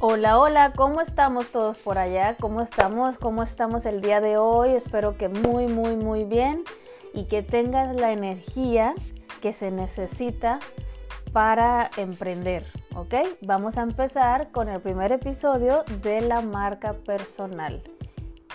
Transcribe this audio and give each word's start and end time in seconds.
Hola, 0.00 0.38
hola, 0.38 0.72
¿cómo 0.76 1.00
estamos 1.00 1.48
todos 1.48 1.76
por 1.78 1.98
allá? 1.98 2.36
¿Cómo 2.38 2.60
estamos? 2.60 3.18
¿Cómo 3.18 3.42
estamos 3.42 3.84
el 3.84 4.00
día 4.00 4.20
de 4.20 4.36
hoy? 4.36 4.70
Espero 4.70 5.16
que 5.16 5.28
muy, 5.28 5.66
muy, 5.66 5.96
muy 5.96 6.22
bien 6.22 6.62
y 7.14 7.24
que 7.24 7.42
tengas 7.42 7.96
la 7.96 8.12
energía 8.12 8.94
que 9.42 9.52
se 9.52 9.72
necesita 9.72 10.60
para 11.32 11.90
emprender, 11.96 12.64
¿ok? 12.94 13.14
Vamos 13.40 13.76
a 13.76 13.82
empezar 13.82 14.52
con 14.52 14.68
el 14.68 14.80
primer 14.80 15.10
episodio 15.10 15.82
de 16.00 16.20
la 16.20 16.42
marca 16.42 16.92
personal. 16.92 17.82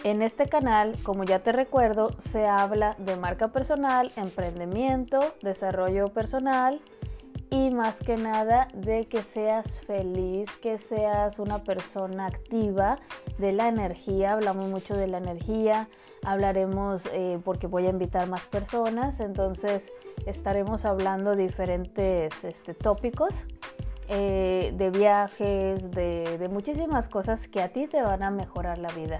En 0.05 0.21
este 0.21 0.48
canal, 0.48 0.96
como 1.04 1.25
ya 1.25 1.39
te 1.39 1.52
recuerdo, 1.52 2.12
se 2.20 2.48
habla 2.48 2.96
de 3.00 3.18
marca 3.18 3.50
personal, 3.50 4.14
emprendimiento, 4.16 5.20
desarrollo 5.41 6.07
personal, 6.07 6.80
y 7.54 7.70
más 7.70 8.00
que 8.00 8.18
nada 8.18 8.68
de 8.74 9.06
que 9.06 9.21
seas 9.21 9.82
feliz, 9.82 10.50
que 10.57 10.80
seas 10.80 11.38
una 11.38 11.60
persona 11.60 12.25
activa 12.25 12.98
de 13.38 13.52
la 13.52 13.68
energía. 13.68 14.34
Hablamos 14.34 14.70
mucho 14.70 14.98
de 14.98 15.06
la 15.06 15.20
energía, 15.20 15.88
hablaremos 16.25 17.08
eh, 17.14 17.39
porque 17.46 17.68
voy 17.68 17.86
a 17.86 17.92
invitar 17.92 18.28
más 18.28 18.47
personas, 18.47 19.20
entonces 19.20 19.94
estaremos 20.25 20.84
hablando 20.84 21.36
diferentes 21.36 22.44
este, 22.44 22.74
tópicos. 22.74 23.46
Eh, 24.10 24.74
de 24.75 24.89
viajes, 24.89 25.89
de, 25.92 26.38
de 26.38 26.50
muchísimas 26.50 27.08
cosas 27.08 27.47
que 27.47 27.61
a 27.61 27.70
ti 27.70 27.88
te 27.88 28.02
van 28.02 28.22
a 28.22 28.32
mejorar 28.32 28.78
la 28.78 28.89
vida. 28.89 29.20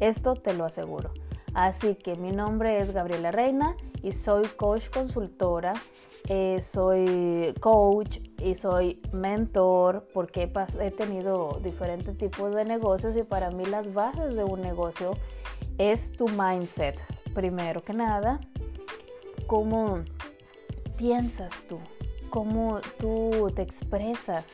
Esto 0.00 0.34
te 0.34 0.54
lo 0.54 0.64
aseguro. 0.64 1.10
Así 1.54 1.96
que 1.96 2.16
mi 2.16 2.32
nombre 2.32 2.78
es 2.78 2.92
Gabriela 2.92 3.30
Reina 3.30 3.76
y 4.02 4.12
soy 4.12 4.46
coach 4.56 4.88
consultora, 4.88 5.74
eh, 6.28 6.60
soy 6.62 7.54
coach 7.60 8.20
y 8.38 8.54
soy 8.54 9.02
mentor 9.12 10.08
porque 10.14 10.50
he 10.80 10.90
tenido 10.90 11.60
diferentes 11.62 12.16
tipos 12.16 12.54
de 12.54 12.64
negocios 12.64 13.16
y 13.16 13.22
para 13.22 13.50
mí 13.50 13.66
las 13.66 13.92
bases 13.92 14.34
de 14.34 14.44
un 14.44 14.62
negocio 14.62 15.12
es 15.76 16.12
tu 16.12 16.26
mindset. 16.28 16.98
Primero 17.34 17.82
que 17.82 17.92
nada, 17.92 18.40
cómo 19.46 20.02
piensas 20.96 21.62
tú, 21.68 21.78
cómo 22.30 22.80
tú 22.98 23.52
te 23.54 23.60
expresas, 23.60 24.46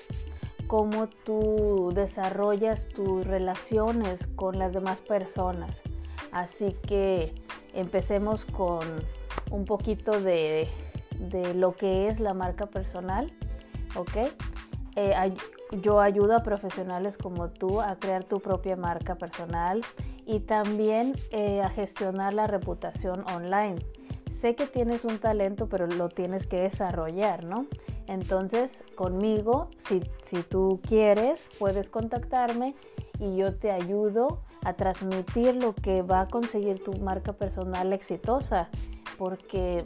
cómo 0.66 1.08
tú 1.08 1.92
desarrollas 1.94 2.88
tus 2.88 3.24
relaciones 3.24 4.26
con 4.34 4.58
las 4.58 4.72
demás 4.72 5.00
personas. 5.00 5.82
Así 6.38 6.72
que 6.86 7.34
empecemos 7.74 8.44
con 8.44 8.86
un 9.50 9.64
poquito 9.64 10.20
de, 10.20 10.68
lo 11.56 11.74
que 11.74 12.06
es 12.06 12.20
la 12.20 12.32
marca 12.32 12.66
personal, 12.66 13.32
¿ok? 13.96 14.30
Eh, 14.94 15.34
yo 15.82 16.00
ayudo 16.00 16.36
a 16.36 16.44
profesionales 16.44 17.18
como 17.18 17.50
tú 17.50 17.80
a 17.80 17.96
crear 17.96 18.22
tu 18.22 18.38
propia 18.38 18.76
marca 18.76 19.16
personal 19.16 19.80
y 20.26 20.38
también 20.38 21.16
eh, 21.32 21.60
a 21.60 21.70
gestionar 21.70 22.34
la 22.34 22.46
reputación 22.46 23.24
online. 23.34 23.76
Sé 24.30 24.54
que 24.54 24.68
tienes 24.68 25.04
un 25.04 25.18
talento, 25.18 25.68
pero 25.68 25.88
lo 25.88 26.08
tienes 26.08 26.46
que 26.46 26.60
desarrollar, 26.60 27.42
¿no? 27.42 27.66
Entonces, 28.06 28.84
conmigo, 28.94 29.70
si, 29.76 30.02
si 30.22 30.44
tú 30.44 30.80
quieres, 30.86 31.48
puedes 31.58 31.88
contactarme 31.88 32.76
y 33.18 33.36
yo 33.36 33.56
te 33.56 33.72
ayudo 33.72 34.44
a 34.64 34.74
transmitir 34.74 35.54
lo 35.56 35.74
que 35.74 36.02
va 36.02 36.22
a 36.22 36.28
conseguir 36.28 36.82
tu 36.82 36.92
marca 36.98 37.32
personal 37.32 37.92
exitosa 37.92 38.68
porque 39.16 39.84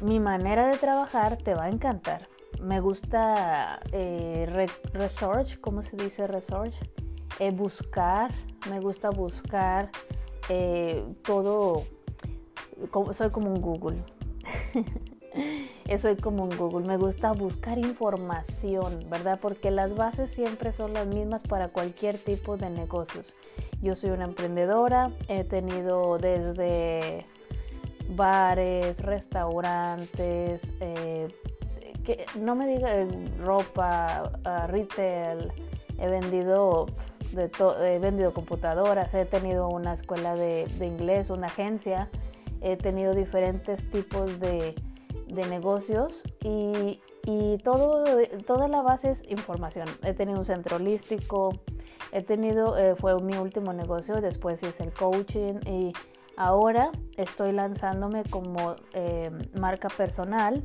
mi 0.00 0.20
manera 0.20 0.68
de 0.68 0.76
trabajar 0.76 1.36
te 1.36 1.54
va 1.54 1.64
a 1.64 1.68
encantar. 1.68 2.28
Me 2.60 2.80
gusta 2.80 3.80
eh, 3.92 4.68
research, 4.92 5.60
¿cómo 5.60 5.82
se 5.82 5.96
dice 5.96 6.26
research? 6.26 6.74
Eh, 7.38 7.50
buscar, 7.50 8.30
me 8.70 8.80
gusta 8.80 9.10
buscar 9.10 9.90
eh, 10.48 11.04
todo, 11.24 11.82
soy 13.12 13.30
como 13.30 13.50
un 13.50 13.60
Google. 13.60 14.04
soy 15.98 16.16
como 16.16 16.44
un 16.44 16.56
Google, 16.56 16.86
me 16.86 16.96
gusta 16.96 17.32
buscar 17.32 17.78
información, 17.78 19.06
¿verdad? 19.08 19.38
Porque 19.40 19.70
las 19.70 19.94
bases 19.94 20.30
siempre 20.30 20.72
son 20.72 20.92
las 20.92 21.06
mismas 21.06 21.42
para 21.42 21.68
cualquier 21.68 22.18
tipo 22.18 22.56
de 22.56 22.70
negocios. 22.70 23.34
Yo 23.80 23.94
soy 23.94 24.10
una 24.10 24.24
emprendedora, 24.24 25.10
he 25.28 25.44
tenido 25.44 26.18
desde 26.18 27.26
bares, 28.10 29.00
restaurantes, 29.00 30.72
eh, 30.80 31.28
que 32.04 32.26
no 32.38 32.54
me 32.54 32.66
diga 32.66 32.94
eh, 32.94 33.08
ropa, 33.38 34.32
uh, 34.44 34.66
retail, 34.70 35.52
he 35.98 36.08
vendido 36.08 36.86
he 37.34 37.98
vendido 37.98 38.34
computadoras, 38.34 39.14
he 39.14 39.24
tenido 39.24 39.68
una 39.68 39.94
escuela 39.94 40.34
de, 40.34 40.66
inglés, 40.80 41.30
una 41.30 41.46
agencia, 41.46 42.10
he 42.60 42.76
tenido 42.76 43.14
diferentes 43.14 43.88
tipos 43.90 44.38
de, 44.38 44.74
negocios 45.32 46.22
y, 46.44 47.00
todo, 47.62 48.04
toda 48.46 48.68
la 48.68 48.82
base 48.82 49.10
es 49.10 49.22
información. 49.28 49.86
He 50.02 50.12
tenido 50.12 50.38
un 50.38 50.44
centro 50.44 50.76
holístico, 50.76 51.50
he 52.10 52.22
tenido, 52.22 52.76
eh, 52.76 52.94
fue 52.96 53.14
mi 53.22 53.36
último 53.36 53.72
negocio, 53.72 54.20
después 54.20 54.62
hice 54.62 54.82
el 54.82 54.92
coaching 54.92 55.60
y 55.66 55.92
Ahora 56.36 56.90
estoy 57.16 57.52
lanzándome 57.52 58.24
como 58.24 58.76
eh, 58.94 59.30
marca 59.58 59.88
personal, 59.88 60.62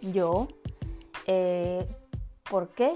yo. 0.00 0.46
Eh, 1.26 1.86
¿Por 2.48 2.68
qué? 2.68 2.92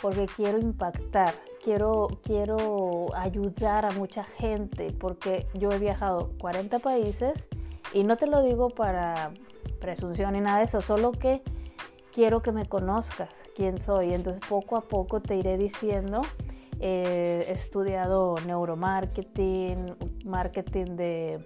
Porque 0.00 0.26
quiero 0.26 0.58
impactar, 0.58 1.34
quiero, 1.62 2.08
quiero 2.22 3.14
ayudar 3.14 3.84
a 3.84 3.90
mucha 3.90 4.24
gente, 4.24 4.92
porque 4.98 5.46
yo 5.54 5.70
he 5.70 5.78
viajado 5.78 6.30
40 6.40 6.78
países 6.78 7.46
y 7.92 8.04
no 8.04 8.16
te 8.16 8.26
lo 8.26 8.42
digo 8.42 8.70
para 8.70 9.32
presunción 9.80 10.32
ni 10.32 10.40
nada 10.40 10.58
de 10.58 10.64
eso, 10.64 10.80
solo 10.80 11.12
que 11.12 11.42
quiero 12.12 12.42
que 12.42 12.52
me 12.52 12.66
conozcas 12.66 13.42
quién 13.54 13.80
soy. 13.80 14.14
Entonces 14.14 14.42
poco 14.48 14.76
a 14.76 14.82
poco 14.82 15.20
te 15.20 15.36
iré 15.36 15.56
diciendo 15.56 16.22
he 16.82 17.46
estudiado 17.48 18.34
neuromarketing, 18.44 19.94
marketing 20.24 20.96
de 20.96 21.38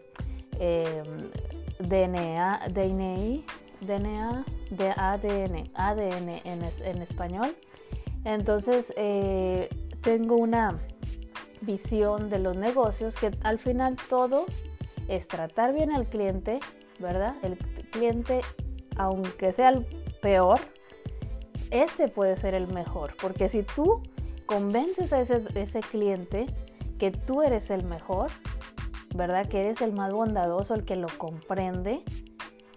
DNA, 1.78 2.68
DNA, 2.72 3.42
DNA, 3.82 4.44
de 4.70 4.90
ADN, 4.96 5.70
ADN 5.74 6.40
en, 6.44 7.02
español. 7.02 7.54
Entonces, 8.24 8.92
eh, 8.96 9.68
tengo 10.00 10.36
una 10.36 10.78
visión 11.60 12.30
de 12.30 12.38
los 12.38 12.56
negocios 12.56 13.14
que 13.16 13.30
al 13.42 13.58
final 13.58 13.96
todo 14.08 14.46
es 15.06 15.28
tratar 15.28 15.74
bien 15.74 15.92
al 15.92 16.06
cliente, 16.06 16.60
¿verdad? 16.98 17.34
Cliente, 17.90 18.40
aunque 18.96 19.52
sea 19.52 19.70
el 19.70 19.86
peor, 20.20 20.60
ese 21.70 22.08
puede 22.08 22.36
ser 22.36 22.54
el 22.54 22.68
mejor, 22.68 23.14
porque 23.20 23.48
si 23.48 23.62
tú 23.62 24.02
convences 24.46 25.12
a 25.12 25.20
ese, 25.20 25.42
ese 25.54 25.80
cliente 25.80 26.46
que 26.98 27.10
tú 27.10 27.42
eres 27.42 27.70
el 27.70 27.84
mejor, 27.84 28.30
¿verdad? 29.14 29.46
Que 29.46 29.60
eres 29.60 29.80
el 29.80 29.92
más 29.92 30.12
bondadoso, 30.12 30.74
el 30.74 30.84
que 30.84 30.96
lo 30.96 31.08
comprende. 31.18 32.02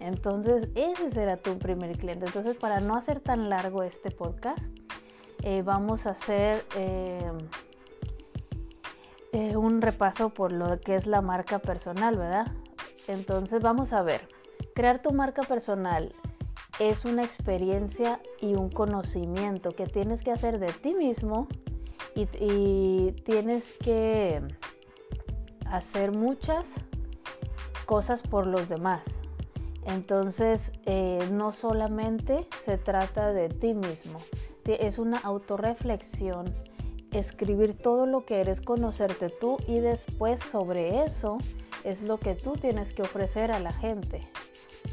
Entonces, 0.00 0.68
ese 0.74 1.10
será 1.10 1.36
tu 1.36 1.58
primer 1.58 1.96
cliente. 1.98 2.26
Entonces, 2.26 2.56
para 2.56 2.80
no 2.80 2.96
hacer 2.96 3.20
tan 3.20 3.48
largo 3.50 3.82
este 3.82 4.10
podcast, 4.10 4.62
eh, 5.42 5.62
vamos 5.62 6.06
a 6.06 6.10
hacer 6.10 6.64
eh, 6.76 7.32
eh, 9.32 9.56
un 9.56 9.82
repaso 9.82 10.30
por 10.30 10.52
lo 10.52 10.80
que 10.80 10.96
es 10.96 11.06
la 11.06 11.20
marca 11.20 11.58
personal, 11.58 12.16
¿verdad? 12.16 12.52
Entonces, 13.08 13.62
vamos 13.62 13.92
a 13.92 14.02
ver. 14.02 14.39
Crear 14.74 15.02
tu 15.02 15.12
marca 15.12 15.42
personal 15.42 16.14
es 16.78 17.04
una 17.04 17.24
experiencia 17.24 18.20
y 18.40 18.54
un 18.54 18.70
conocimiento 18.70 19.70
que 19.70 19.86
tienes 19.86 20.22
que 20.22 20.32
hacer 20.32 20.58
de 20.58 20.72
ti 20.72 20.94
mismo 20.94 21.48
y, 22.14 23.12
tienes 23.24 23.72
que 23.82 24.42
hacer 25.66 26.12
muchas 26.12 26.74
cosas 27.86 28.22
por 28.22 28.46
los 28.46 28.68
demás. 28.68 29.20
Entonces, 29.84 30.70
eh, 30.86 31.18
no 31.32 31.52
solamente 31.52 32.46
se 32.64 32.78
trata 32.78 33.32
de 33.32 33.48
ti 33.48 33.74
mismo, 33.74 34.18
es 34.78 34.98
una 34.98 35.18
autorreflexión, 35.18 36.54
escribir 37.12 37.76
todo 37.76 38.06
lo 38.06 38.24
que 38.24 38.40
eres, 38.40 38.60
conocerte 38.60 39.30
tú 39.40 39.58
y 39.66 39.80
después 39.80 40.40
sobre 40.50 41.02
eso 41.02 41.38
es 41.84 42.02
lo 42.02 42.18
que 42.18 42.34
tú 42.34 42.52
tienes 42.52 42.92
que 42.92 43.02
ofrecer 43.02 43.50
a 43.52 43.58
la 43.58 43.72
gente, 43.72 44.22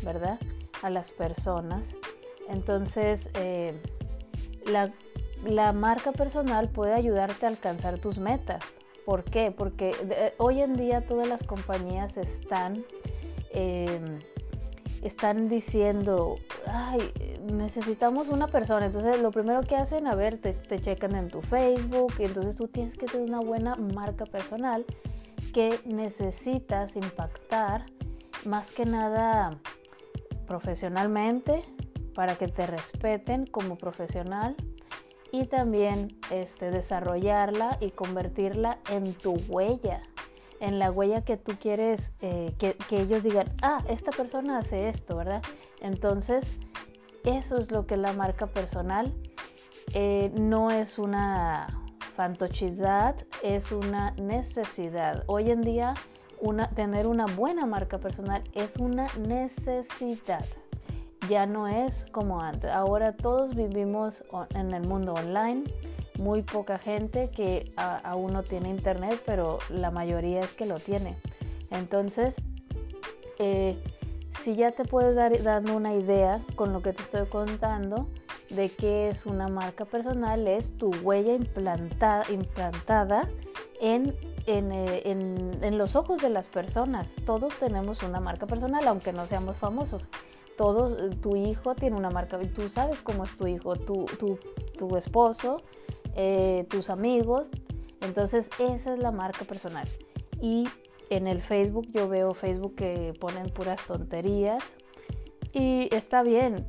¿verdad? 0.04 0.40
a 0.82 0.90
las 0.90 1.12
personas. 1.12 1.96
Entonces, 2.50 3.30
eh, 3.34 3.80
la, 4.66 4.92
marca 5.74 6.12
personal 6.12 6.70
puede 6.70 6.94
ayudarte 6.94 7.46
a 7.46 7.50
alcanzar 7.50 8.00
tus 8.00 8.20
metas. 8.20 8.64
¿Por 9.06 9.24
qué? 9.24 9.52
Porque 9.52 9.94
hoy 10.38 10.62
en 10.62 10.74
día 10.74 11.06
todas 11.06 11.28
las 11.28 11.44
compañías 11.44 12.18
están, 12.18 12.84
em, 13.52 14.20
están 15.02 15.48
diciendo, 15.48 16.36
ay, 16.66 17.00
necesitamos 17.52 18.28
una 18.28 18.48
persona. 18.48 18.88
Entonces, 18.88 19.22
lo 19.22 19.32
primero 19.32 19.62
que 19.62 19.76
hacen, 19.76 20.08
a 20.08 20.16
ver, 20.16 20.38
te, 20.42 20.54
te 20.54 20.80
checan 20.80 21.16
en 21.16 21.30
tu 21.30 21.42
Facebook 21.42 22.14
y 22.20 22.24
entonces 22.24 22.56
tú 22.56 22.68
tienes 22.68 22.98
que 22.98 23.06
tener 23.06 23.28
una 23.28 23.40
buena 23.40 23.76
marca 23.76 24.26
personal 24.26 24.86
que 25.54 25.80
necesitas 25.86 26.96
impactar 26.98 27.86
más 28.46 28.72
que 28.72 28.86
nada 28.86 29.58
profesionalmente 30.48 31.62
para 32.16 32.36
que 32.36 32.48
te 32.48 32.66
respeten 32.66 33.46
como 33.46 33.78
profesional 33.78 34.56
y 35.32 35.46
también 35.46 36.08
este, 36.32 36.72
desarrollarla 36.72 37.78
y 37.80 37.92
convertirla 37.92 38.80
en 38.90 39.14
tu 39.14 39.34
huella, 39.50 40.02
en 40.60 40.80
la 40.80 40.90
huella 40.92 41.24
que 41.24 41.38
tú 41.38 41.54
quieres 41.60 42.12
eh, 42.22 42.56
que, 42.58 42.76
que, 42.90 43.02
ellos 43.02 43.24
digan, 43.24 43.54
ah, 43.62 43.84
esta 43.88 44.12
persona 44.12 44.58
hace 44.58 44.90
esto, 44.90 45.18
¿verdad? 45.18 45.44
Entonces, 45.82 46.58
eso 47.24 47.58
es 47.58 47.72
lo 47.72 47.86
que 47.86 47.96
es 47.96 48.00
la 48.00 48.14
marca 48.14 48.48
personal. 48.48 49.14
Eh, 49.94 50.32
no 50.36 50.72
es 50.72 50.98
una 50.98 51.68
fantochidad, 52.16 53.16
es 53.44 53.72
una 53.72 54.12
necesidad. 54.12 55.24
Hoy 55.28 55.52
en 55.52 55.62
día, 55.62 55.94
una, 56.40 56.70
tener 56.70 57.08
una 57.08 57.26
buena 57.26 57.66
marca 57.66 57.98
personal 57.98 58.44
es 58.54 58.78
una 58.78 59.08
necesidad 59.20 60.46
ya 61.28 61.46
no 61.46 61.68
es 61.68 62.06
como 62.12 62.42
antes. 62.42 62.72
Ahora 62.72 63.14
todos 63.14 63.56
vivimos 63.56 64.24
en 64.56 64.74
el 64.74 64.88
mundo 64.88 65.14
online. 65.14 65.64
Muy 66.20 66.42
poca 66.42 66.80
gente 66.80 67.30
que 67.36 67.72
aún 67.76 68.34
no 68.34 68.44
tiene 68.44 68.70
internet, 68.70 69.22
pero 69.26 69.60
la 69.70 69.92
mayoría 69.92 70.40
es 70.40 70.54
que 70.54 70.66
lo 70.66 70.80
tiene. 70.80 71.16
Entonces, 71.70 72.36
eh, 73.38 73.78
si 74.40 74.56
ya 74.56 74.72
te 74.72 74.84
puedes 74.84 75.16
dar 75.16 75.42
dando 75.44 75.76
una 75.76 75.94
idea 75.94 76.42
con 76.56 76.74
lo 76.74 76.82
que 76.82 76.94
te 76.94 77.04
estoy 77.04 77.28
contando 77.28 78.08
de 78.50 78.70
qué 78.70 79.10
es 79.10 79.26
una 79.26 79.48
marca 79.48 79.86
personal, 79.86 80.48
es 80.48 80.76
tu 80.78 80.90
huella 81.04 81.34
implantada, 81.34 82.24
implantada 82.32 83.30
en, 83.80 84.16
en, 84.48 84.72
eh, 84.72 85.04
en, 85.06 85.60
en 85.62 85.78
los 85.78 85.96
ojos 85.96 86.22
de 86.22 86.30
las 86.30 86.48
personas. 86.48 87.14
Todos 87.26 87.54
tenemos 87.60 88.02
una 88.02 88.20
marca 88.20 88.48
personal, 88.48 88.88
aunque 88.88 89.14
no 89.14 89.28
seamos 89.28 89.58
famosos 89.58 90.04
todo, 90.58 90.98
eh, 90.98 91.16
tu 91.22 91.38
hijo 91.38 91.76
tiene 91.76 91.96
una 91.96 92.10
marca, 92.10 92.38
tú 92.54 92.68
sabes 92.68 93.02
cómo 93.02 93.24
es 93.24 93.38
tu 93.38 93.48
hijo, 93.48 93.76
tu, 93.78 94.06
tu, 94.20 94.38
tu 94.78 94.98
esposo, 94.98 95.62
eh, 96.16 96.66
tus 96.70 96.90
amigos, 96.90 97.48
entonces 98.02 98.50
esa 98.60 98.94
es 98.94 99.00
la 99.00 99.12
marca 99.12 99.46
personal. 99.46 99.88
Y 100.42 100.68
en 101.10 101.28
el 101.28 101.42
Facebook 101.42 101.88
yo 101.94 102.10
veo 102.10 102.34
Facebook 102.34 102.76
que 102.76 103.14
ponen 103.20 103.46
puras 103.46 103.86
tonterías 103.86 104.76
y 105.54 105.88
está 105.96 106.24
bien, 106.24 106.68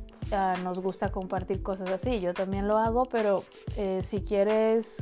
nos 0.63 0.79
gusta 0.79 1.09
compartir 1.09 1.61
cosas 1.61 1.89
así, 1.89 2.19
yo 2.19 2.33
también 2.33 2.67
lo 2.67 2.77
hago, 2.77 3.05
pero 3.05 3.43
eh, 3.75 4.01
si 4.03 4.21
quieres 4.21 4.97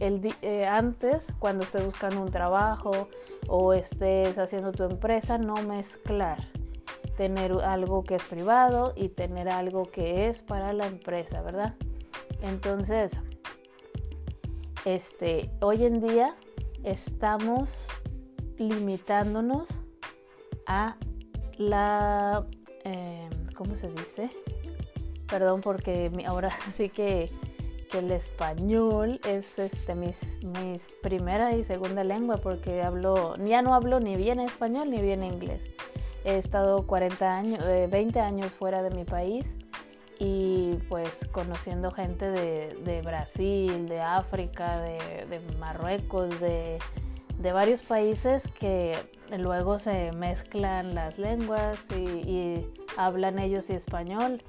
el, 0.00 0.34
antes, 0.66 1.26
cuando 1.38 1.64
estés 1.64 1.84
buscando 1.84 2.20
un 2.22 2.30
trabajo 2.30 3.08
o 3.48 3.72
estés 3.72 4.36
haciendo 4.38 4.72
tu 4.72 4.84
empresa, 4.84 5.38
no 5.38 5.54
mezclar 5.62 6.38
tener 7.18 7.52
algo 7.52 8.04
que 8.04 8.14
es 8.14 8.22
privado 8.22 8.92
y 8.94 9.08
tener 9.08 9.48
algo 9.48 9.82
que 9.82 10.28
es 10.28 10.42
para 10.42 10.72
la 10.72 10.86
empresa, 10.86 11.42
¿verdad? 11.42 11.74
Entonces, 12.42 13.18
este, 14.84 15.50
hoy 15.60 15.84
en 15.84 16.00
día 16.00 16.36
estamos 16.84 17.68
limitándonos 18.56 19.68
a 20.66 20.96
la, 21.56 22.46
eh, 22.84 23.28
¿cómo 23.56 23.74
se 23.74 23.88
dice? 23.90 24.30
Perdón 25.26 25.60
porque 25.60 26.12
ahora 26.24 26.52
sí 26.72 26.88
que, 26.88 27.30
que 27.88 27.98
el 27.98 28.10
español 28.10 29.20
es 29.26 29.58
este, 29.58 29.94
mis, 29.94 30.18
mis 30.44 30.82
primera 31.02 31.56
y 31.56 31.64
segunda 31.64 32.04
lengua 32.04 32.36
porque 32.36 32.82
hablo, 32.82 33.34
ya 33.36 33.62
no 33.62 33.74
hablo 33.74 34.00
ni 34.00 34.16
bien 34.16 34.40
español 34.40 34.90
ni 34.90 35.00
bien 35.00 35.22
inglés. 35.22 35.64
He 36.24 36.36
estado 36.36 36.86
40 36.86 37.36
años, 37.36 37.64
20 37.90 38.20
años 38.20 38.52
fuera 38.52 38.82
de 38.82 38.90
mi 38.90 39.04
país 39.04 39.46
y 40.18 40.74
pues 40.88 41.20
conociendo 41.30 41.90
gente 41.90 42.30
de, 42.30 43.02
Brasil, 43.02 43.88
de 43.88 44.00
África, 44.00 44.80
de, 44.82 45.40
Marruecos, 45.58 46.38
de, 46.40 46.78
varios 47.52 47.82
países 47.82 48.42
que 48.58 48.96
luego 49.36 49.78
se 49.78 50.10
mezclan 50.12 50.94
las 50.94 51.18
lenguas 51.18 51.78
y, 51.96 52.66
hablan 52.96 53.38
ellos 53.38 53.70
y 53.70 53.74
español, 53.74 54.42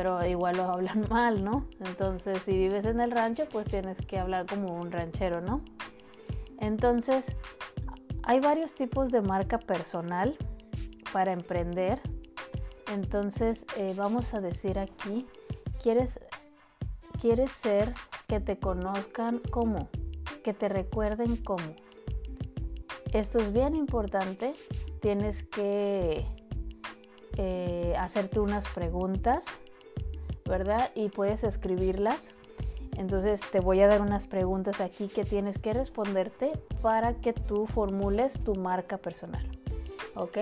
pero 0.00 0.26
igual 0.26 0.56
lo 0.56 0.62
hablan 0.62 1.04
mal, 1.10 1.44
¿no? 1.44 1.66
Entonces 1.84 2.40
si 2.46 2.52
vives 2.52 2.86
en 2.86 3.00
el 3.00 3.10
rancho 3.10 3.44
pues 3.52 3.66
tienes 3.66 3.98
que 3.98 4.18
hablar 4.18 4.46
como 4.46 4.74
un 4.80 4.90
ranchero, 4.90 5.42
¿no? 5.42 5.60
Entonces 6.58 7.26
hay 8.22 8.40
varios 8.40 8.74
tipos 8.74 9.10
de 9.10 9.20
marca 9.20 9.58
personal 9.58 10.38
para 11.12 11.34
emprender. 11.34 12.00
Entonces 12.90 13.66
eh, 13.76 13.92
vamos 13.94 14.32
a 14.32 14.40
decir 14.40 14.78
aquí, 14.78 15.26
¿quieres, 15.82 16.18
quieres 17.20 17.52
ser 17.52 17.92
que 18.26 18.40
te 18.40 18.58
conozcan 18.58 19.42
como, 19.50 19.90
que 20.42 20.54
te 20.54 20.70
recuerden 20.70 21.36
como. 21.36 21.74
Esto 23.12 23.38
es 23.38 23.52
bien 23.52 23.74
importante, 23.74 24.54
tienes 25.02 25.42
que 25.42 26.24
eh, 27.36 27.94
hacerte 27.98 28.40
unas 28.40 28.66
preguntas, 28.70 29.44
¿verdad? 30.50 30.90
Y 30.94 31.08
puedes 31.08 31.44
escribirlas. 31.44 32.18
Entonces 32.98 33.40
te 33.50 33.60
voy 33.60 33.80
a 33.80 33.86
dar 33.86 34.02
unas 34.02 34.26
preguntas 34.26 34.80
aquí 34.82 35.08
que 35.08 35.24
tienes 35.24 35.56
que 35.56 35.72
responderte 35.72 36.52
para 36.82 37.14
que 37.14 37.32
tú 37.32 37.66
formules 37.66 38.34
tu 38.44 38.54
marca 38.56 38.98
personal. 38.98 39.46
¿Ok? 40.16 40.38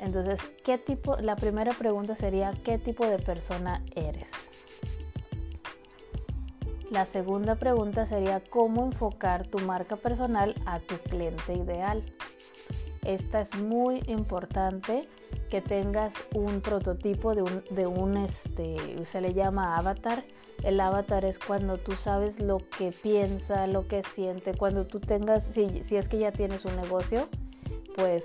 Entonces, 0.00 0.40
¿qué 0.64 0.78
tipo? 0.78 1.16
La 1.16 1.36
primera 1.36 1.72
pregunta 1.72 2.14
sería, 2.14 2.52
¿qué 2.64 2.78
tipo 2.78 3.04
de 3.04 3.18
persona 3.18 3.84
eres? 3.94 4.30
La 6.90 7.04
segunda 7.04 7.56
pregunta 7.56 8.06
sería, 8.06 8.40
¿cómo 8.48 8.84
enfocar 8.86 9.46
tu 9.46 9.58
marca 9.58 9.96
personal 9.96 10.54
a 10.64 10.78
tu 10.78 10.96
cliente 10.98 11.52
ideal? 11.52 12.02
Esta 13.04 13.42
es 13.42 13.54
muy 13.56 14.02
importante 14.06 15.08
que 15.50 15.60
tengas 15.60 16.12
un 16.34 16.60
prototipo 16.60 17.34
de 17.34 17.42
un, 17.42 17.64
de 17.70 17.86
un 17.86 18.16
este, 18.16 18.76
se 19.06 19.20
le 19.20 19.34
llama 19.34 19.76
avatar. 19.76 20.24
El 20.62 20.80
avatar 20.80 21.24
es 21.24 21.38
cuando 21.38 21.78
tú 21.78 21.92
sabes 21.92 22.40
lo 22.40 22.58
que 22.58 22.92
piensa, 22.92 23.66
lo 23.66 23.86
que 23.86 24.02
siente, 24.02 24.54
cuando 24.54 24.86
tú 24.86 25.00
tengas, 25.00 25.44
si, 25.44 25.82
si 25.82 25.96
es 25.96 26.08
que 26.08 26.18
ya 26.18 26.32
tienes 26.32 26.64
un 26.64 26.76
negocio, 26.76 27.28
pues 27.94 28.24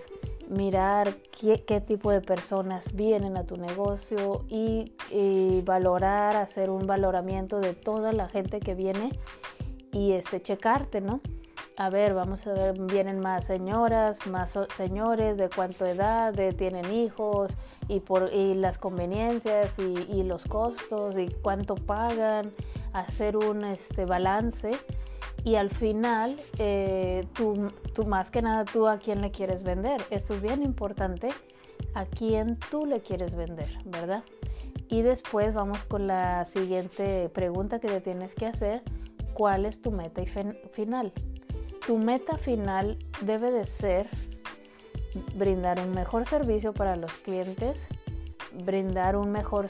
mirar 0.49 1.15
qué, 1.39 1.81
tipo 1.81 2.11
de 2.11 2.21
personas 2.21 2.93
vienen 2.93 3.37
a 3.37 3.45
tu 3.45 3.57
negocio 3.57 4.45
y, 4.47 4.91
valorar, 5.65 6.35
hacer 6.35 6.69
un 6.69 6.85
valoramiento 6.85 7.59
de 7.59 7.73
toda 7.73 8.13
la 8.13 8.29
gente 8.29 8.59
que 8.59 8.75
viene 8.75 9.11
y 9.91 10.13
este, 10.13 10.41
checarte, 10.41 11.01
¿no? 11.01 11.21
A 11.75 11.89
ver, 11.89 12.13
vamos 12.13 12.45
a 12.45 12.53
ver, 12.53 12.79
vienen 12.79 13.19
más 13.19 13.45
señoras, 13.45 14.27
más 14.27 14.57
señores, 14.77 15.37
de 15.37 15.49
cuánta 15.49 15.89
edad, 15.89 16.33
tienen 16.55 16.93
hijos 16.93 17.51
y, 17.87 17.99
por, 17.99 18.31
y 18.31 18.53
las 18.53 18.77
conveniencias 18.77 19.71
y, 19.79 20.11
y 20.11 20.23
los 20.23 20.45
costos 20.45 21.17
y 21.17 21.29
cuánto 21.41 21.73
pagan, 21.73 22.51
hacer 22.93 23.37
un 23.37 23.63
este, 23.63 24.05
balance 24.05 24.71
y 25.43 25.55
al 25.55 25.71
final 25.71 26.37
eh, 26.59 27.25
tú, 27.33 27.71
tú, 27.93 28.05
más 28.05 28.29
que 28.29 28.43
nada 28.43 28.65
tú 28.65 28.87
a 28.87 28.99
quién 28.99 29.21
le 29.21 29.31
quieres 29.31 29.63
vender. 29.63 29.99
Esto 30.11 30.35
es 30.35 30.41
bien 30.43 30.61
importante, 30.61 31.29
a 31.95 32.05
quién 32.05 32.59
tú 32.69 32.85
le 32.85 33.01
quieres 33.01 33.35
vender, 33.35 33.67
¿verdad? 33.85 34.23
Y 34.89 35.01
después 35.01 35.55
vamos 35.55 35.83
con 35.85 36.05
la 36.05 36.45
siguiente 36.45 37.29
pregunta 37.29 37.79
que 37.79 37.87
te 37.87 37.99
tienes 37.99 38.35
que 38.35 38.45
hacer, 38.45 38.83
¿cuál 39.33 39.65
es 39.65 39.81
tu 39.81 39.91
meta 39.91 40.21
final? 40.71 41.11
Tu 41.85 41.97
meta 41.97 42.37
final 42.37 42.97
debe 43.21 43.51
de 43.51 43.67
ser 43.67 44.07
brindar 45.35 45.79
un 45.79 45.91
mejor 45.91 46.25
servicio 46.27 46.73
para 46.73 46.95
los 46.95 47.11
clientes, 47.13 47.81
brindar 48.63 49.15
un 49.15 49.31
mejor, 49.31 49.67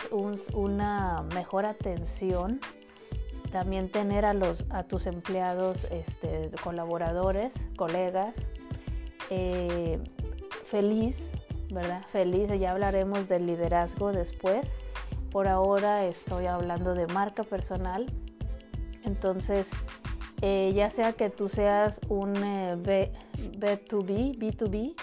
una 0.54 1.24
mejor 1.34 1.66
atención 1.66 2.60
también 3.54 3.90
tener 3.90 4.26
a, 4.26 4.34
los, 4.34 4.66
a 4.72 4.82
tus 4.84 5.06
empleados, 5.06 5.88
este, 5.92 6.50
colaboradores, 6.64 7.54
colegas, 7.78 8.36
eh, 9.30 10.00
feliz, 10.72 11.22
¿verdad? 11.72 12.02
Feliz, 12.12 12.50
ya 12.60 12.72
hablaremos 12.72 13.30
del 13.30 13.46
liderazgo 13.46 14.12
después. 14.12 14.68
Por 15.30 15.48
ahora 15.48 16.04
estoy 16.04 16.48
hablando 16.48 16.96
de 16.96 17.06
marca 17.06 17.44
personal. 17.44 18.08
Entonces, 19.04 19.70
eh, 20.46 20.74
ya 20.76 20.90
sea 20.90 21.14
que 21.14 21.30
tú 21.30 21.48
seas 21.48 22.02
un 22.10 22.36
eh, 22.44 22.76
B, 22.78 23.14
B2B, 23.60 24.38
B2B, 24.38 24.94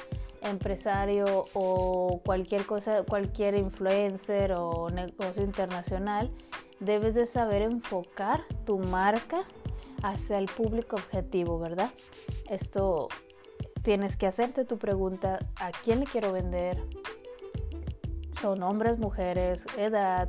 empresario 0.42 1.46
o 1.54 2.20
cualquier 2.22 2.66
cosa, 2.66 3.04
cualquier 3.04 3.54
influencer 3.54 4.52
o 4.52 4.90
negocio 4.90 5.42
internacional, 5.42 6.30
debes 6.78 7.14
de 7.14 7.26
saber 7.26 7.62
enfocar 7.62 8.44
tu 8.66 8.80
marca 8.80 9.44
hacia 10.02 10.36
el 10.36 10.44
público 10.44 10.96
objetivo, 10.96 11.58
¿verdad? 11.58 11.88
Esto 12.50 13.08
tienes 13.82 14.18
que 14.18 14.26
hacerte 14.26 14.66
tu 14.66 14.76
pregunta, 14.76 15.38
¿a 15.56 15.70
quién 15.70 16.00
le 16.00 16.04
quiero 16.04 16.32
vender? 16.32 16.84
Son 18.42 18.62
hombres, 18.62 18.98
mujeres, 18.98 19.64
edad, 19.78 20.28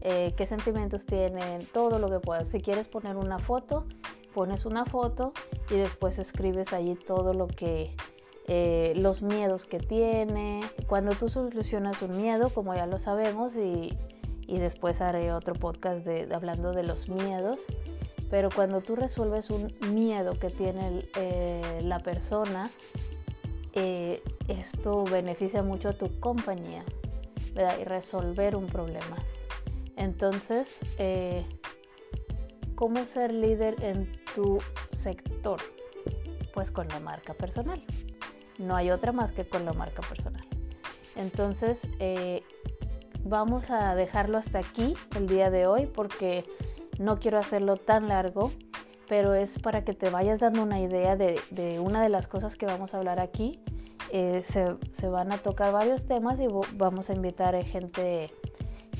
eh, 0.00 0.34
qué 0.36 0.44
sentimientos 0.44 1.06
tienen, 1.06 1.64
todo 1.72 2.00
lo 2.00 2.08
que 2.08 2.18
puedas. 2.18 2.48
Si 2.48 2.58
quieres 2.58 2.88
poner 2.88 3.16
una 3.16 3.38
foto, 3.38 3.86
pones 4.34 4.64
una 4.64 4.84
foto 4.84 5.32
y 5.70 5.74
después 5.74 6.18
escribes 6.18 6.72
allí 6.72 6.94
todo 6.94 7.34
lo 7.34 7.46
que, 7.46 7.94
eh, 8.46 8.94
los 8.96 9.22
miedos 9.22 9.66
que 9.66 9.78
tiene. 9.78 10.60
Cuando 10.86 11.12
tú 11.12 11.28
solucionas 11.28 12.02
un 12.02 12.20
miedo, 12.20 12.50
como 12.50 12.74
ya 12.74 12.86
lo 12.86 12.98
sabemos, 12.98 13.54
y, 13.56 13.96
después 14.48 15.00
haré 15.00 15.32
otro 15.32 15.54
podcast 15.54 16.04
de, 16.04 16.28
hablando 16.34 16.72
de 16.72 16.82
los 16.82 17.08
miedos, 17.08 17.58
pero 18.30 18.48
cuando 18.52 18.80
tú 18.80 18.96
resuelves 18.96 19.48
un 19.50 19.72
miedo 19.94 20.32
que 20.40 20.50
tiene 20.50 21.08
eh, 21.16 21.80
la 21.84 22.00
persona, 22.00 22.68
eh, 23.74 24.20
esto 24.48 25.04
beneficia 25.04 25.62
mucho 25.62 25.90
a 25.90 25.92
tu 25.92 26.18
compañía 26.18 26.84
y 27.80 27.84
resolver 27.84 28.56
un 28.56 28.66
problema. 28.66 29.16
Entonces, 29.94 30.76
¿cómo 32.74 33.04
ser 33.04 33.32
líder 33.32 33.76
en 33.84 34.19
tu 34.34 34.58
sector? 34.90 35.60
Pues 36.54 36.70
con 36.70 36.88
la 36.88 37.00
marca 37.00 37.34
personal. 37.34 37.82
No 38.58 38.76
hay 38.76 38.90
otra 38.90 39.12
más 39.12 39.32
que 39.32 39.48
con 39.48 39.64
la 39.64 39.72
marca 39.72 40.02
personal. 40.02 40.46
Entonces, 41.16 41.80
eh, 41.98 42.42
vamos 43.24 43.70
a 43.70 43.94
dejarlo 43.94 44.38
hasta 44.38 44.58
aquí 44.58 44.94
el 45.16 45.26
día 45.26 45.50
de 45.50 45.66
hoy 45.66 45.86
porque 45.86 46.44
no 46.98 47.18
quiero 47.18 47.38
hacerlo 47.38 47.76
tan 47.76 48.08
largo, 48.08 48.52
pero 49.08 49.34
es 49.34 49.58
para 49.58 49.84
que 49.84 49.94
te 49.94 50.10
vayas 50.10 50.40
dando 50.40 50.62
una 50.62 50.80
idea 50.80 51.16
de, 51.16 51.40
una 51.80 52.02
de 52.02 52.08
las 52.08 52.28
cosas 52.28 52.56
que 52.56 52.66
vamos 52.66 52.94
a 52.94 52.98
hablar 52.98 53.20
aquí. 53.20 53.60
Eh, 54.12 54.42
se, 54.42 55.08
van 55.08 55.32
a 55.32 55.38
tocar 55.38 55.72
varios 55.72 56.04
temas 56.04 56.38
y 56.40 56.46
vamos 56.74 57.10
a 57.10 57.14
invitar 57.14 57.54
a 57.54 57.62
gente, 57.62 58.32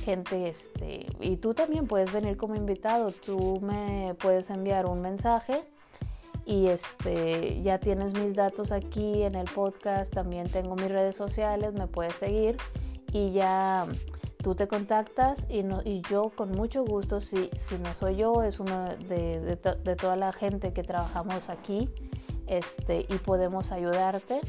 gente, 0.00 0.48
este, 0.48 1.06
y 1.20 1.36
tú 1.36 1.54
también 1.54 1.86
puedes 1.86 2.12
venir 2.12 2.36
como 2.36 2.56
invitado. 2.56 3.12
Tú 3.12 3.60
me 3.62 4.14
puedes 4.18 4.50
enviar 4.50 4.86
un 4.86 5.00
mensaje 5.00 5.62
y 6.44 6.66
este 6.66 7.60
ya 7.62 7.78
tienes 7.78 8.14
mis 8.14 8.34
datos 8.34 8.72
aquí 8.72 9.22
en 9.22 9.34
el 9.34 9.44
podcast, 9.44 10.12
también 10.12 10.48
tengo 10.48 10.74
mis 10.74 10.88
redes 10.88 11.16
sociales, 11.16 11.74
me 11.74 11.86
puedes 11.86 12.14
seguir 12.14 12.56
y 13.12 13.30
ya 13.32 13.86
tú 14.42 14.54
te 14.54 14.66
contactas 14.66 15.38
y, 15.48 15.62
no, 15.62 15.82
y 15.84 16.02
yo 16.10 16.30
con 16.34 16.50
mucho 16.52 16.84
gusto, 16.84 17.20
si, 17.20 17.50
si 17.56 17.76
no 17.78 17.94
soy 17.94 18.16
yo, 18.16 18.42
es 18.42 18.58
uno 18.58 18.86
de, 19.08 19.40
de, 19.40 19.96
toda 19.96 20.16
la 20.16 20.32
gente 20.32 20.72
que 20.72 20.82
trabajamos 20.82 21.48
aquí 21.50 21.88
este, 22.46 23.06
y 23.08 23.18
podemos 23.18 23.70
ayudarte 23.70 24.40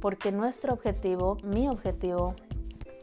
porque 0.00 0.32
nuestro 0.32 0.72
objetivo, 0.72 1.36
mi 1.42 1.68
objetivo, 1.68 2.34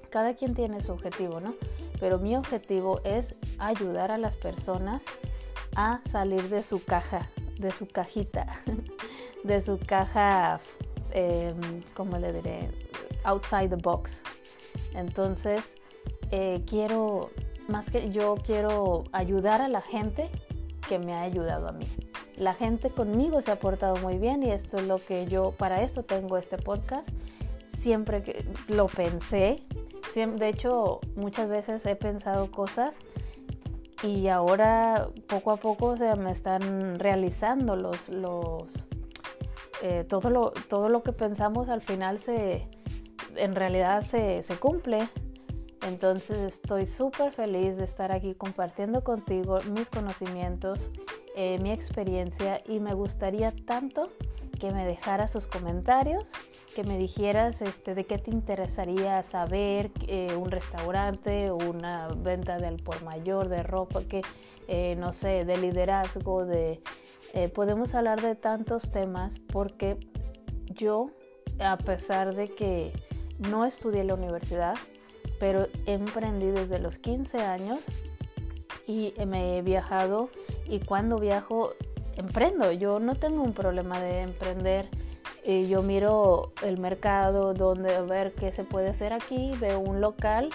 cada 0.10 0.34
quien 0.36 0.54
tiene 0.54 0.82
su 0.82 0.92
objetivo, 0.92 1.40
¿no? 1.40 1.54
Pero 2.00 2.20
mi 2.20 2.36
objetivo 2.36 3.02
es 3.04 3.36
ayudar 3.60 4.12
a 4.12 4.18
las 4.18 4.38
personas 4.38 5.04
a 5.76 6.02
salir 6.12 6.50
de 6.50 6.62
su 6.62 6.84
caja 6.84 7.30
de 7.58 7.72
su 7.72 7.88
cajita, 7.88 8.62
de 9.44 9.62
su 9.62 9.80
caja, 9.80 10.60
eh, 11.12 11.54
¿cómo 11.94 12.18
le 12.18 12.34
diré? 12.34 12.70
Outside 13.24 13.70
the 13.70 13.76
box. 13.76 14.22
Entonces, 14.94 15.76
eh, 16.32 16.64
quiero, 16.68 17.30
más 17.68 17.90
que 17.90 18.12
yo 18.12 18.36
quiero 18.36 19.04
ayudar 19.12 19.62
a 19.62 19.68
la 19.68 19.82
gente 19.82 20.30
que 20.88 21.00
me 21.00 21.14
ha 21.14 21.22
ayudado 21.22 21.68
a 21.68 21.72
mí. 21.72 21.86
La 22.36 22.54
gente 22.54 22.90
conmigo 22.90 23.42
se 23.42 23.52
ha 23.52 23.60
portado 23.60 23.96
muy 23.98 24.18
bien 24.18 24.44
y 24.44 24.52
esto 24.52 24.78
es 24.78 24.88
lo 24.88 24.98
que 24.98 25.28
yo, 25.28 25.52
para 25.52 25.84
esto 25.84 26.04
tengo 26.04 26.38
este 26.38 26.58
podcast. 26.58 27.08
Siempre 27.80 28.24
que 28.24 28.46
lo 28.70 28.88
pensé, 28.88 29.64
de 30.14 30.50
hecho 30.50 31.00
muchas 31.16 31.50
veces 31.50 31.86
he 31.86 31.96
pensado 31.96 32.52
cosas 32.52 32.96
y 34.04 34.28
ahora 34.28 35.10
poco 35.28 35.52
a 35.52 35.58
poco 35.58 35.98
se 35.98 36.16
me 36.16 36.32
están 36.32 37.00
realizando 37.00 37.76
los, 37.76 38.10
los 38.10 38.86
eh, 39.82 40.06
todo, 40.08 40.30
lo, 40.30 40.52
todo 40.70 40.90
lo 40.90 41.04
que 41.04 41.14
pensamos 41.14 41.70
al 41.70 41.82
final 41.82 42.20
se, 42.20 42.68
en 43.36 43.56
realidad 43.56 44.06
se, 44.10 44.44
se 44.44 44.56
cumple. 44.56 45.10
Entonces 45.88 46.40
estoy 46.40 46.86
súper 46.86 47.34
feliz 47.34 47.76
de 47.76 47.84
estar 47.84 48.14
aquí 48.14 48.36
compartiendo 48.36 49.04
contigo 49.04 49.58
mis 49.72 49.90
conocimientos, 49.90 50.90
eh, 51.36 51.60
mi 51.62 51.72
experiencia 51.72 52.62
y 52.66 52.80
me 52.80 52.94
gustaría 52.94 53.52
tanto 53.66 54.10
que 54.64 54.72
me 54.72 54.86
dejaras 54.86 55.30
tus 55.30 55.46
comentarios, 55.46 56.24
que 56.74 56.86
me 56.86 56.98
dijeras 56.98 57.62
este, 57.62 57.96
de 57.96 58.06
qué 58.06 58.18
te 58.18 58.32
interesaría 58.32 59.22
saber, 59.22 59.92
eh, 60.08 60.38
un 60.38 60.52
restaurante, 60.52 61.52
una 61.52 62.08
venta 62.08 62.58
del 62.60 62.78
por 62.78 63.04
mayor, 63.04 63.50
de 63.50 63.62
ropa, 63.62 64.04
que 64.08 64.22
eh, 64.70 64.96
no 64.98 65.12
sé, 65.12 65.44
de 65.44 65.58
liderazgo, 65.58 66.46
de 66.46 66.82
eh, 67.34 67.50
podemos 67.50 67.94
hablar 67.94 68.22
de 68.22 68.36
tantos 68.36 68.90
temas 68.90 69.38
porque 69.40 69.98
yo, 70.74 71.08
a 71.60 71.76
pesar 71.76 72.34
de 72.34 72.48
que 72.48 72.94
no 73.40 73.66
estudié 73.66 74.00
en 74.00 74.08
la 74.08 74.14
universidad, 74.14 74.76
pero 75.42 75.68
emprendí 75.88 76.52
desde 76.52 76.80
los 76.80 77.00
15 77.00 77.38
años 77.40 77.80
y 78.88 79.14
me 79.28 79.58
he 79.58 79.62
viajado 79.62 80.30
y 80.70 80.80
cuando 80.80 81.18
viajo 81.18 81.74
emprendo. 82.18 82.72
Yo 82.72 83.00
no 83.00 83.16
tengo 83.16 83.44
un 83.44 83.54
problema 83.54 84.00
de 84.00 84.22
emprender. 84.22 84.90
Y 85.46 85.68
yo 85.68 85.82
miro 85.82 86.54
el 86.64 86.78
mercado, 86.80 87.54
donde 87.54 88.00
ver 88.02 88.34
qué 88.34 88.52
se 88.52 88.64
puede 88.64 88.90
hacer 88.90 89.12
aquí, 89.12 89.52
veo 89.60 89.80
un 89.80 90.00
local 90.00 90.50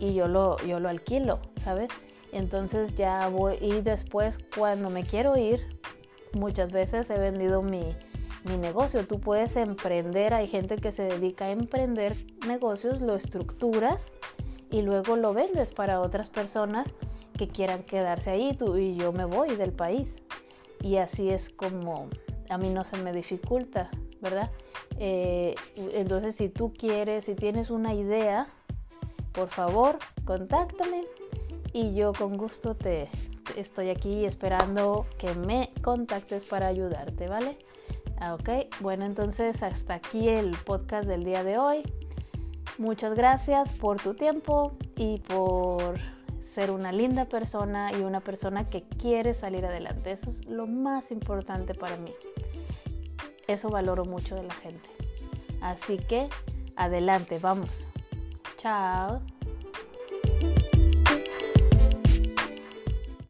y 0.00 0.14
yo 0.14 0.26
lo, 0.26 0.56
yo 0.66 0.80
lo 0.80 0.88
alquilo, 0.88 1.38
¿sabes? 1.62 1.88
Entonces 2.32 2.94
ya 2.96 3.28
voy 3.28 3.56
y 3.60 3.80
después 3.80 4.38
cuando 4.56 4.90
me 4.90 5.04
quiero 5.04 5.36
ir, 5.36 5.60
muchas 6.32 6.72
veces 6.72 7.08
he 7.10 7.18
vendido 7.18 7.62
mi, 7.62 7.96
mi 8.44 8.56
negocio. 8.56 9.06
Tú 9.06 9.20
puedes 9.20 9.54
emprender, 9.56 10.34
hay 10.34 10.48
gente 10.48 10.76
que 10.76 10.90
se 10.90 11.04
dedica 11.04 11.46
a 11.46 11.50
emprender 11.50 12.16
negocios, 12.46 13.00
lo 13.00 13.14
estructuras 13.14 14.04
y 14.70 14.82
luego 14.82 15.16
lo 15.16 15.32
vendes 15.32 15.72
para 15.72 16.00
otras 16.00 16.28
personas 16.28 16.92
que 17.36 17.46
quieran 17.46 17.84
quedarse 17.84 18.30
ahí 18.30 18.52
tú, 18.52 18.76
y 18.76 18.96
yo 18.96 19.12
me 19.12 19.24
voy 19.24 19.54
del 19.54 19.72
país 19.72 20.12
y 20.82 20.96
así 20.96 21.30
es 21.30 21.50
como 21.50 22.08
a 22.48 22.58
mí 22.58 22.70
no 22.70 22.84
se 22.84 22.96
me 22.98 23.12
dificulta, 23.12 23.90
¿verdad? 24.20 24.50
Eh, 24.98 25.54
entonces 25.94 26.34
si 26.36 26.48
tú 26.48 26.72
quieres, 26.72 27.26
si 27.26 27.34
tienes 27.34 27.70
una 27.70 27.94
idea, 27.94 28.48
por 29.32 29.48
favor, 29.48 29.98
contáctame 30.24 31.04
y 31.72 31.94
yo 31.94 32.12
con 32.12 32.36
gusto 32.36 32.74
te 32.74 33.08
estoy 33.56 33.90
aquí 33.90 34.24
esperando 34.24 35.06
que 35.18 35.34
me 35.34 35.72
contactes 35.82 36.44
para 36.44 36.66
ayudarte, 36.66 37.28
¿vale? 37.28 37.58
Ah, 38.20 38.34
ok, 38.34 38.48
bueno 38.80 39.04
entonces 39.04 39.62
hasta 39.62 39.94
aquí 39.94 40.28
el 40.28 40.56
podcast 40.64 41.06
del 41.06 41.24
día 41.24 41.44
de 41.44 41.58
hoy. 41.58 41.82
Muchas 42.78 43.14
gracias 43.14 43.72
por 43.72 44.00
tu 44.00 44.14
tiempo 44.14 44.72
y 44.96 45.18
por 45.20 45.98
ser 46.48 46.70
una 46.70 46.92
linda 46.92 47.26
persona 47.26 47.92
y 47.92 48.02
una 48.02 48.20
persona 48.20 48.68
que 48.70 48.82
quiere 48.82 49.34
salir 49.34 49.66
adelante. 49.66 50.12
Eso 50.12 50.30
es 50.30 50.46
lo 50.46 50.66
más 50.66 51.10
importante 51.10 51.74
para 51.74 51.96
mí. 51.98 52.12
Eso 53.46 53.68
valoro 53.68 54.04
mucho 54.04 54.34
de 54.34 54.44
la 54.44 54.54
gente. 54.54 54.90
Así 55.60 55.98
que 55.98 56.28
adelante, 56.76 57.38
vamos. 57.38 57.88
Chao. 58.56 59.20